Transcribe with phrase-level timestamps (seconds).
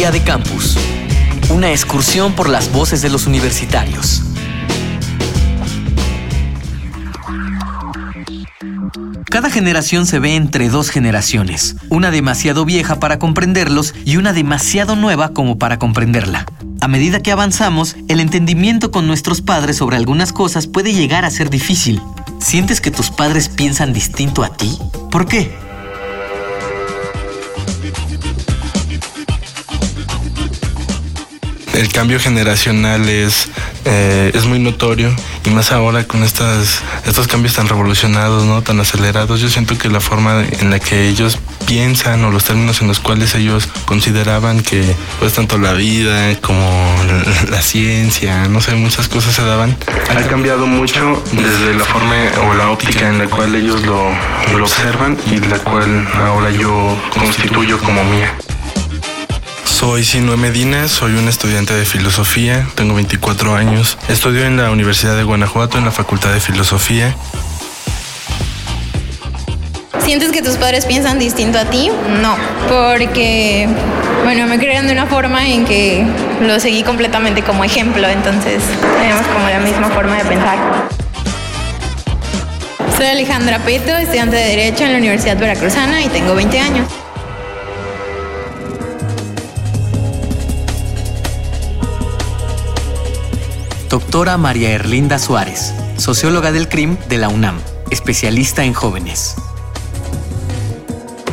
[0.00, 0.78] Día de Campus.
[1.50, 4.22] Una excursión por las voces de los universitarios.
[9.28, 14.96] Cada generación se ve entre dos generaciones, una demasiado vieja para comprenderlos y una demasiado
[14.96, 16.46] nueva como para comprenderla.
[16.80, 21.30] A medida que avanzamos, el entendimiento con nuestros padres sobre algunas cosas puede llegar a
[21.30, 22.00] ser difícil.
[22.38, 24.78] ¿Sientes que tus padres piensan distinto a ti?
[25.10, 25.54] ¿Por qué?
[31.80, 33.48] El cambio generacional es,
[33.86, 35.14] eh, es muy notorio
[35.46, 38.60] y más ahora con estas, estos cambios tan revolucionados, ¿no?
[38.60, 42.82] tan acelerados, yo siento que la forma en la que ellos piensan o los términos
[42.82, 46.94] en los cuales ellos consideraban que pues tanto la vida como
[47.50, 49.74] la ciencia, no sé, muchas cosas se daban,
[50.14, 52.14] ha cambiado mucho desde la forma
[52.46, 54.10] o la óptica en la cual ellos lo,
[54.54, 58.34] lo observan y la cual ahora yo constituyo como mía.
[59.80, 63.96] Soy Sinue Medina, soy un estudiante de filosofía, tengo 24 años.
[64.10, 67.16] Estudio en la Universidad de Guanajuato en la Facultad de Filosofía.
[70.04, 71.90] ¿Sientes que tus padres piensan distinto a ti?
[72.20, 72.36] No,
[72.68, 73.70] porque,
[74.22, 76.04] bueno, me crearon de una forma en que
[76.42, 78.62] lo seguí completamente como ejemplo, entonces
[79.00, 80.58] tenemos como la misma forma de pensar.
[82.98, 86.86] Soy Alejandra Peto, estudiante de Derecho en la Universidad Veracruzana y tengo 20 años.
[94.10, 97.60] Doctora María Erlinda Suárez, socióloga del CRIM de la UNAM,
[97.92, 99.36] especialista en jóvenes.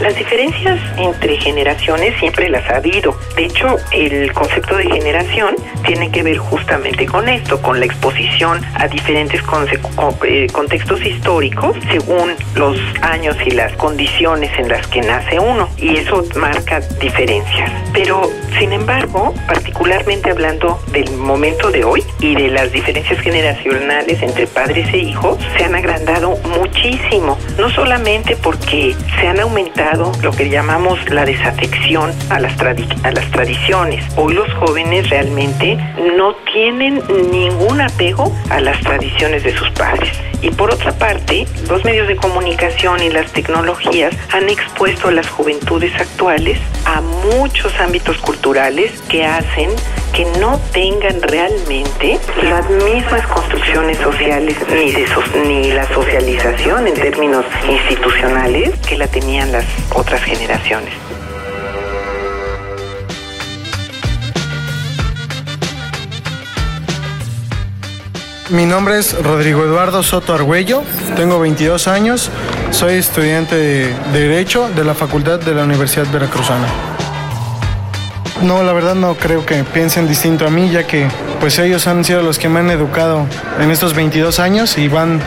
[0.00, 3.16] Las diferencias entre generaciones siempre las ha habido.
[3.36, 5.54] De hecho, el concepto de generación
[5.86, 9.40] tiene que ver justamente con esto, con la exposición a diferentes
[10.24, 15.68] eh, contextos históricos según los años y las condiciones en las que nace uno.
[15.76, 17.70] Y eso marca diferencias.
[17.92, 18.22] Pero,
[18.58, 24.92] sin embargo, particularmente hablando del momento de hoy y de las diferencias generacionales entre padres
[24.92, 27.38] e hijos, se han agrandado muchísimo.
[27.58, 29.83] No solamente porque se han aumentado
[30.22, 34.04] lo que llamamos la desafección a las, a las tradiciones.
[34.16, 35.76] Hoy los jóvenes realmente
[36.16, 40.10] no tienen ningún apego a las tradiciones de sus padres.
[40.44, 45.26] Y por otra parte, los medios de comunicación y las tecnologías han expuesto a las
[45.30, 49.70] juventudes actuales a muchos ámbitos culturales que hacen
[50.12, 58.98] que no tengan realmente las mismas construcciones sociales ni, la socialización en términos institucionales que
[58.98, 60.92] la tenían las otras generaciones.
[68.50, 70.82] Mi nombre es Rodrigo Eduardo Soto Argüello,
[71.16, 72.30] tengo 22 años,
[72.70, 76.66] soy estudiante de Derecho de la Facultad de la Universidad Veracruzana.
[78.42, 81.08] No, la verdad no creo que piensen distinto a mí, ya que
[81.40, 83.26] pues ellos han sido los que me han educado
[83.60, 85.20] en estos 22 años y van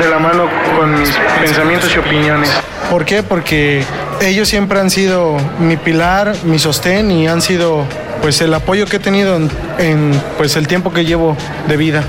[0.00, 2.48] de la mano con mis pensamientos y opiniones.
[2.88, 3.24] ¿Por qué?
[3.24, 3.84] Porque
[4.20, 7.84] ellos siempre han sido mi pilar, mi sostén y han sido
[8.20, 9.36] pues el apoyo que he tenido
[9.78, 11.36] en, pues el tiempo que llevo
[11.66, 12.04] de vida.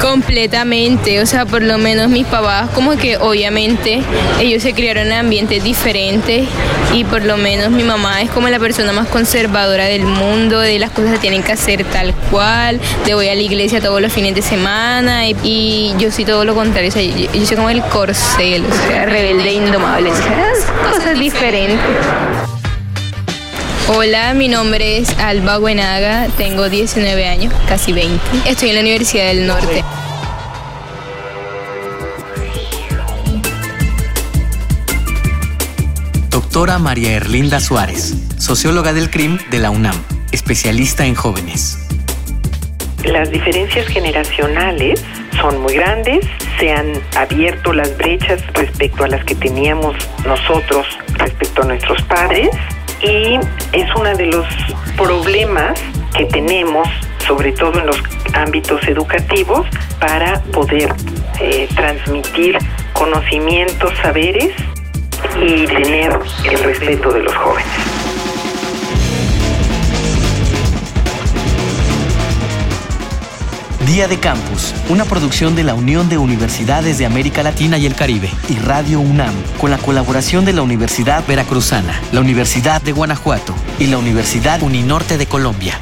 [0.00, 4.00] Completamente, o sea, por lo menos mis papás, como que obviamente
[4.40, 6.46] ellos se criaron en ambientes diferentes
[6.94, 10.78] y por lo menos mi mamá es como la persona más conservadora del mundo, de
[10.78, 14.12] las cosas se tienen que hacer tal cual, de voy a la iglesia todos los
[14.12, 17.82] fines de semana y, yo soy todo lo contrario, o sea, yo, soy como el
[17.82, 20.52] corcel, o sea, rebelde indomable, o sea,
[20.92, 21.78] cosas diferentes.
[23.90, 28.20] Hola, mi nombre es Alba Buenaga, tengo 19 años, casi 20.
[28.44, 29.82] Estoy en la Universidad del Norte.
[36.28, 39.96] Doctora María Erlinda Suárez, socióloga del CRIM de la UNAM,
[40.32, 41.78] especialista en jóvenes.
[43.04, 45.02] Las diferencias generacionales
[45.40, 46.26] son muy grandes,
[46.60, 49.96] se han abierto las brechas respecto a las que teníamos
[50.26, 50.86] nosotros
[51.16, 52.50] respecto a nuestros padres
[53.02, 53.38] y
[53.72, 54.46] es uno de los
[54.96, 55.80] problemas
[56.16, 56.88] que tenemos,
[57.26, 58.02] sobre todo en los
[58.34, 59.66] ámbitos educativos,
[60.00, 60.94] para poder
[61.40, 62.58] eh, transmitir
[62.92, 64.54] conocimientos, saberes
[65.40, 66.18] y tener
[66.50, 67.97] el respeto de los jóvenes.
[73.88, 77.94] Día de Campus, una producción de la Unión de Universidades de América Latina y el
[77.94, 83.54] Caribe y Radio UNAM, con la colaboración de la Universidad Veracruzana, la Universidad de Guanajuato
[83.78, 85.80] y la Universidad Uninorte de Colombia.